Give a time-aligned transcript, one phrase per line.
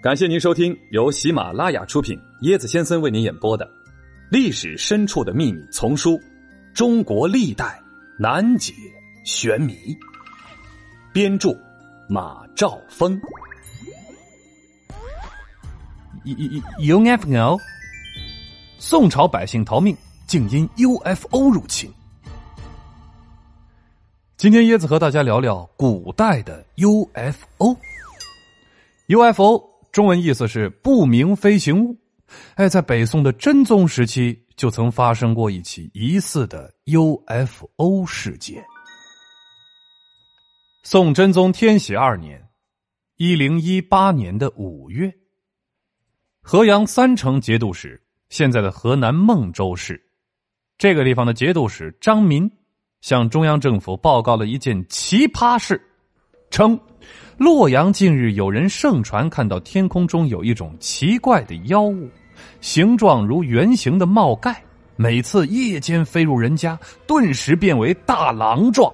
[0.00, 3.66] 感谢您收听由喜马拉雅出品、椰子先生为您演播的
[4.30, 6.12] 《历史深处的秘密》丛书
[6.72, 7.82] 《中国历代
[8.16, 8.72] 难解
[9.24, 9.72] 玄谜》，
[11.12, 11.50] 编著
[12.08, 13.20] 马兆峰。
[16.78, 17.58] UFO，
[18.78, 19.96] 宋朝百姓逃命，
[20.28, 21.92] 竟因 UFO 入侵。
[24.36, 27.76] 今天椰子和大家聊聊古代的 UFO。
[29.08, 29.67] UFO。
[29.98, 31.98] 中文意思是不明飞行物。
[32.54, 38.64] 哎，在北宋的真宗时期，就曾发生过一起疑似的 UFO 事件。
[40.84, 42.40] 宋真宗天禧二年
[43.18, 45.12] （一零一八年的五月），
[46.42, 50.00] 河阳三城节度使（现在的河南孟州市）
[50.78, 52.48] 这个地方的节度使张民，
[53.00, 55.87] 向中央政府报告了一件奇葩事，
[56.58, 56.76] 称。
[57.36, 62.08] 洛阳近日有人盛传看到天空中有一种奇怪的妖物，
[62.60, 64.60] 形状如圆形的帽盖，
[64.96, 68.92] 每次夜间飞入人家，顿时变为大狼状，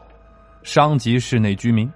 [0.62, 1.90] 伤及室内居民。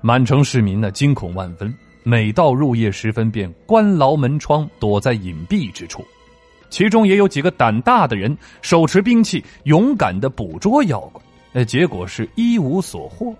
[0.00, 6.02] 满城市民呢惊恐万分，每到入夜时分便关牢门窗，躲在隐蔽之处。
[6.70, 13.36] 其中也有几个胆大的人，手持兵器，勇敢的捕捉妖怪，呃，结果是一无所获。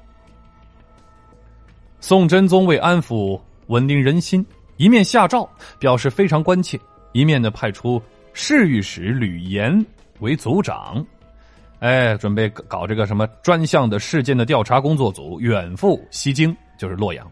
[2.01, 4.45] 宋真宗为安抚稳定人心，
[4.77, 5.49] 一面下诏
[5.79, 6.81] 表示非常关切，
[7.13, 9.85] 一面呢派出侍御史吕岩
[10.21, 11.05] 为组长，
[11.81, 17.31] 哎，准备搞这个什么专项的事件的调查工作组远赴西京，就是洛阳，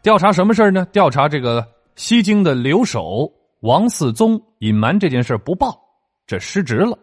[0.00, 0.86] 调查什么事呢？
[0.92, 1.66] 调查这个
[1.96, 5.78] 西京的留守王嗣宗隐瞒这件事不报，
[6.26, 6.96] 这失职了。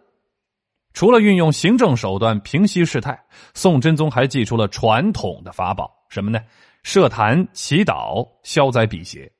[0.94, 3.18] 除了运用行政手段平息事态，
[3.54, 6.40] 宋真宗还祭出了传统的法宝，什么呢？
[6.92, 9.32] 设坛祈祷消灾辟邪，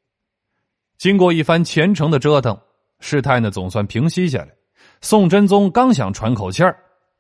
[1.00, 2.56] 经过一番虔诚的折腾，
[3.00, 4.50] 事态呢总算平息下来。
[5.02, 6.78] 宋真宗刚想喘口气儿，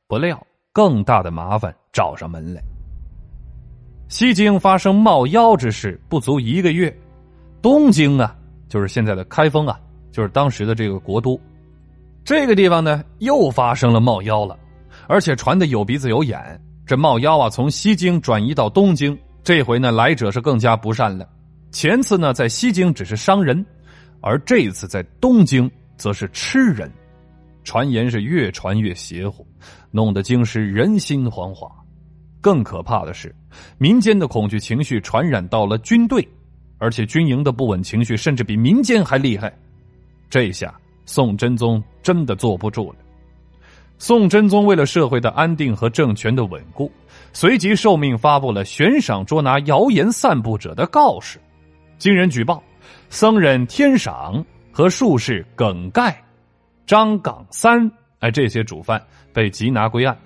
[0.08, 0.40] 不料
[0.72, 2.62] 更大的麻烦找上门来。
[4.08, 6.96] 西京发生冒妖之事不足一个月，
[7.60, 8.38] 东京啊，
[8.68, 9.80] 就是现在的开封啊，
[10.12, 11.42] 就是当时的这个国都，
[12.24, 14.56] 这个地方呢又发生了冒妖了，
[15.08, 16.40] 而且传的有鼻子有眼。
[16.86, 19.20] 这冒妖啊，从西京转移到东京。
[19.44, 21.28] 这回呢，来者是更加不善了。
[21.72, 23.66] 前次呢，在西京只是伤人，
[24.22, 26.92] 而这一次在东京则是吃人。
[27.64, 29.46] 传言是越传越邪乎，
[29.92, 31.70] 弄得京师人心惶惶。
[32.42, 33.36] 更可怕的是，
[33.78, 36.28] 民间的恐惧情绪传染到了军队，
[36.78, 39.54] 而且军营的不稳情绪甚至比民间还厉害。
[40.30, 40.74] 这下
[41.06, 42.98] 宋真宗真的坐不住了。
[44.00, 46.92] 宋真宗为了社会的安定和政权的稳固。
[47.32, 51.38] 随即受命发布了悬赏捉拿谣言散布者的告示，
[52.00, 52.64] 经人举报，
[53.10, 56.20] 僧人天赏和术士耿盖、
[56.88, 59.00] 张岗三哎这些主犯
[59.32, 60.18] 被缉拿归案。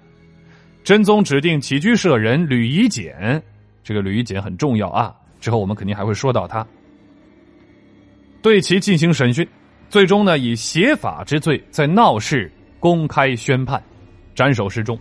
[0.84, 3.42] 真宗指定起居舍人吕夷简，
[3.84, 6.66] 这个吕夷简很重要啊，之后我们肯定还会说到他，
[8.42, 9.48] 对其进行审讯，
[9.90, 12.52] 最终呢以邪法之罪在闹市
[12.84, 13.82] 公开宣判，
[14.36, 15.00] 斩首示众。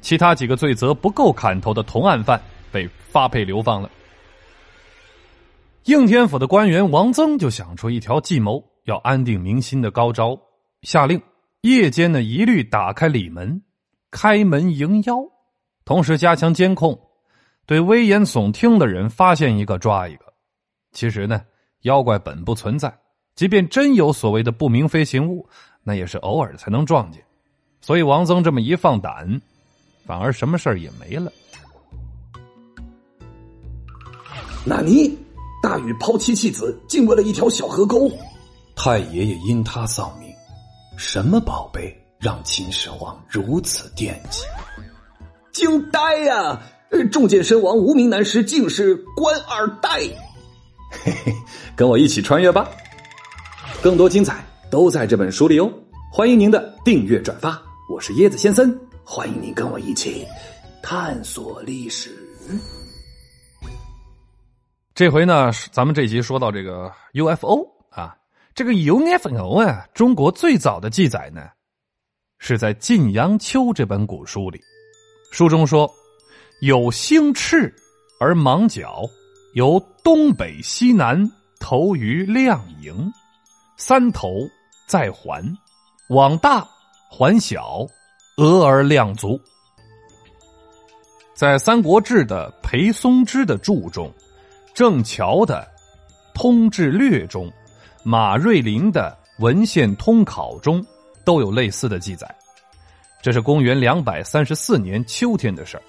[0.00, 3.88] 其他几个罪责不够砍头的同案犯被发配流放了。
[5.84, 10.36] 应天府的官员王增就想出一条计谋，要安定民心的高招，
[10.82, 11.22] 下令
[11.60, 13.62] 夜间呢一律打开里门，
[14.10, 15.14] 开门迎妖，
[15.84, 16.98] 同时加强监控，
[17.66, 20.24] 对危言耸听的人发现一个抓一个。
[20.90, 21.40] 其实呢，
[21.82, 22.92] 妖怪本不存在，
[23.36, 25.48] 即便真有所谓的不明飞行物，
[25.82, 27.22] 那也是偶尔才能撞见。
[27.80, 29.40] 所以王增这么一放胆。
[30.04, 31.30] 反而什么事儿也没了。
[34.64, 35.16] 纳尼？
[35.62, 38.10] 大禹抛妻弃子，竟为了一条小河沟？
[38.74, 40.28] 太爷爷因他丧命，
[40.96, 44.42] 什么宝贝让秦始皇如此惦记？
[45.52, 46.60] 惊呆呀！
[47.12, 50.00] 中箭身亡无名男尸，竟是官二代。
[50.90, 51.32] 嘿嘿，
[51.76, 52.68] 跟我一起穿越吧！
[53.80, 55.70] 更多精彩都在这本书里哦！
[56.10, 58.74] 欢迎您的订阅转发，我是椰子先生。
[59.04, 60.26] 欢迎您跟我一起
[60.82, 62.10] 探索历史。
[64.94, 68.16] 这回呢，咱们这集说到这个 UFO 啊，
[68.54, 71.50] 这个 UFO 啊，中国最早的记载呢，
[72.38, 74.58] 是在《晋阳秋》这本古书里。
[75.32, 75.86] 书中说，
[76.62, 77.70] 有星翅
[78.18, 79.02] 而芒角，
[79.52, 81.30] 由东北西南
[81.60, 83.12] 投于亮营，
[83.76, 84.48] 三头
[84.92, 85.42] 再还，
[86.10, 86.68] 往大
[87.08, 87.86] 还小。
[88.36, 89.40] 俄而亮足，
[91.32, 94.12] 在《三国志》的裴松之的注中，
[94.74, 95.66] 郑桥的
[96.38, 97.50] 《通志略》中、
[98.02, 100.84] 马瑞麟的文献通考中
[101.24, 102.30] 都有类似的记载。
[103.22, 105.82] 这是公元两百三十四年秋天的事儿，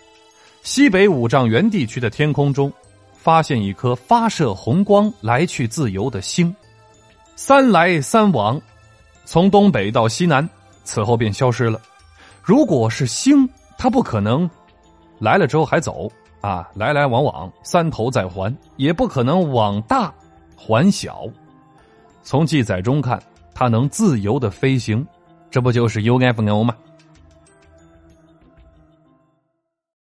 [0.61, 2.71] 西北五丈原地区的天空中，
[3.11, 6.55] 发现一颗发射红光、来去自由的星，
[7.35, 8.61] 三来三往，
[9.25, 10.47] 从东北到西南，
[10.83, 11.79] 此后便消失了。
[12.41, 13.47] 如果是星，
[13.77, 14.49] 它不可能
[15.19, 16.11] 来了之后还走
[16.41, 20.13] 啊，来来往往，三头再还，也不可能往大
[20.57, 21.25] 还小。
[22.21, 23.21] 从记载中看，
[23.53, 25.05] 它能自由的飞行，
[25.49, 26.75] 这不就是 UFO 吗？